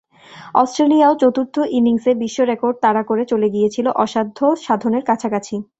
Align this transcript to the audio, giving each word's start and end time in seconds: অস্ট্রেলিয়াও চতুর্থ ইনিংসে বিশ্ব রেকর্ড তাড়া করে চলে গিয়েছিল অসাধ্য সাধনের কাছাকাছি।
অস্ট্রেলিয়াও 0.55 1.13
চতুর্থ 1.21 1.55
ইনিংসে 1.77 2.11
বিশ্ব 2.21 2.39
রেকর্ড 2.43 2.75
তাড়া 2.83 3.03
করে 3.09 3.23
চলে 3.31 3.47
গিয়েছিল 3.55 3.87
অসাধ্য 4.03 4.39
সাধনের 4.65 5.03
কাছাকাছি। 5.09 5.55